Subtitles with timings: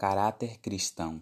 [0.00, 1.20] Caráter cristão.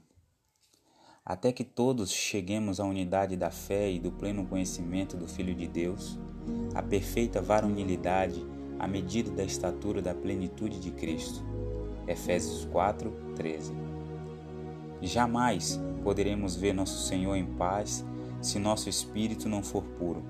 [1.26, 5.66] Até que todos cheguemos à unidade da fé e do pleno conhecimento do Filho de
[5.66, 6.16] Deus,
[6.76, 8.40] à perfeita varonilidade,
[8.78, 11.44] à medida da estatura da plenitude de Cristo.
[12.06, 13.74] Efésios 4, 13.
[15.02, 18.06] Jamais poderemos ver nosso Senhor em paz
[18.40, 20.22] se nosso espírito não for puro.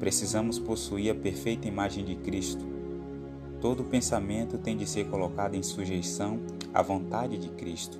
[0.00, 2.66] Precisamos possuir a perfeita imagem de Cristo.
[3.62, 6.40] Todo pensamento tem de ser colocado em sujeição
[6.74, 7.96] a vontade de Cristo.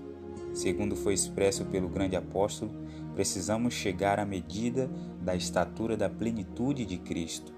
[0.53, 2.73] Segundo foi expresso pelo grande apóstolo,
[3.15, 7.53] precisamos chegar à medida da estatura da plenitude de Cristo.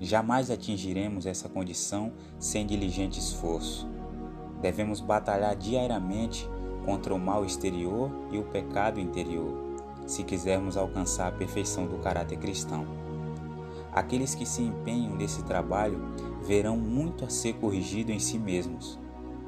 [0.00, 3.86] Jamais atingiremos essa condição sem diligente esforço.
[4.62, 6.48] Devemos batalhar diariamente
[6.86, 12.38] contra o mal exterior e o pecado interior, se quisermos alcançar a perfeição do caráter
[12.38, 13.07] cristão.
[13.92, 16.00] Aqueles que se empenham nesse trabalho
[16.42, 18.98] verão muito a ser corrigido em si mesmos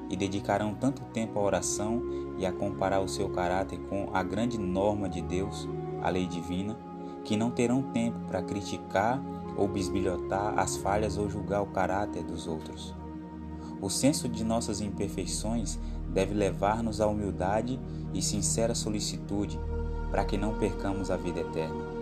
[0.08, 2.02] e dedicarão tanto tempo à oração
[2.36, 5.68] e a comparar o seu caráter com a grande norma de Deus,
[6.02, 6.76] a lei divina,
[7.24, 9.22] que não terão tempo para criticar
[9.56, 12.94] ou bisbilhotar as falhas ou julgar o caráter dos outros.
[13.80, 17.78] O senso de nossas imperfeições deve levar-nos à humildade
[18.12, 19.60] e sincera solicitude
[20.10, 21.99] para que não percamos a vida eterna.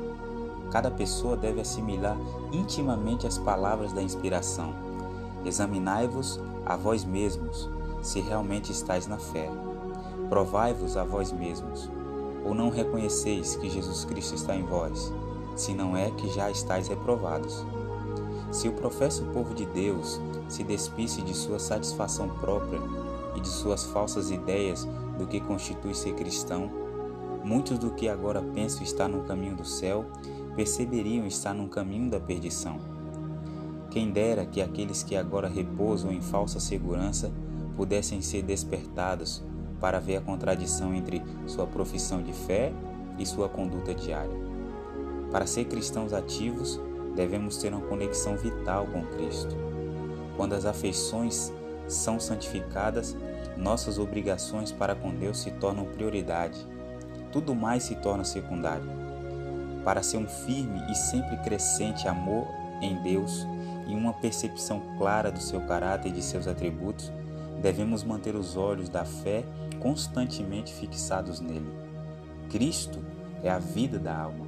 [0.70, 2.16] Cada pessoa deve assimilar
[2.52, 4.74] intimamente as palavras da inspiração.
[5.44, 7.68] Examinai-vos a vós mesmos
[8.02, 9.50] se realmente estáis na fé.
[10.28, 11.90] Provai-vos a vós mesmos,
[12.44, 15.12] ou não reconheceis que Jesus Cristo está em vós,
[15.56, 17.64] se não é que já estáis reprovados.
[18.52, 22.80] Se o professo povo de Deus se despisse de sua satisfação própria
[23.34, 24.86] e de suas falsas ideias
[25.18, 26.70] do que constitui ser cristão,
[27.44, 30.04] muitos do que agora pensam estar no caminho do céu
[30.58, 32.80] perceberiam estar no caminho da perdição.
[33.92, 37.32] Quem dera que aqueles que agora repousam em falsa segurança
[37.76, 39.40] pudessem ser despertados
[39.80, 42.72] para ver a contradição entre sua profissão de fé
[43.20, 44.34] e sua conduta diária.
[45.30, 46.80] Para ser cristãos ativos,
[47.14, 49.54] devemos ter uma conexão vital com Cristo.
[50.36, 51.52] Quando as afeições
[51.86, 53.16] são santificadas,
[53.56, 56.58] nossas obrigações para com Deus se tornam prioridade.
[57.30, 59.07] Tudo mais se torna secundário.
[59.88, 62.46] Para ser um firme e sempre crescente amor
[62.82, 63.46] em Deus
[63.86, 67.10] e uma percepção clara do seu caráter e de seus atributos,
[67.62, 69.46] devemos manter os olhos da fé
[69.80, 71.72] constantemente fixados nele.
[72.50, 73.02] Cristo
[73.42, 74.46] é a vida da alma.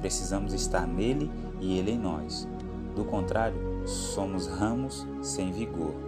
[0.00, 2.46] Precisamos estar nele e ele em nós.
[2.94, 3.58] Do contrário,
[3.88, 6.05] somos ramos sem vigor.